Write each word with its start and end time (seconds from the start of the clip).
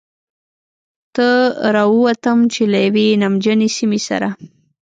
ته 1.15 1.27
را 1.75 1.83
ووتم، 1.93 2.39
چې 2.53 2.61
له 2.71 2.77
یوې 2.85 3.07
نمجنې 3.23 3.67
سیمې 3.77 3.99
سره. 4.07 4.27